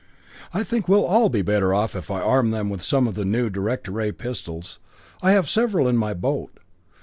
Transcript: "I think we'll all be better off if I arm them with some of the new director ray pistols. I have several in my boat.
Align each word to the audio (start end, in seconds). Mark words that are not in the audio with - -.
"I 0.51 0.63
think 0.63 0.89
we'll 0.89 1.05
all 1.05 1.29
be 1.29 1.43
better 1.43 1.75
off 1.75 1.95
if 1.95 2.09
I 2.09 2.21
arm 2.21 2.49
them 2.49 2.71
with 2.71 2.81
some 2.81 3.07
of 3.07 3.13
the 3.13 3.23
new 3.23 3.51
director 3.51 3.91
ray 3.91 4.11
pistols. 4.11 4.79
I 5.21 5.33
have 5.33 5.47
several 5.47 5.87
in 5.87 5.95
my 5.95 6.15
boat. 6.15 6.59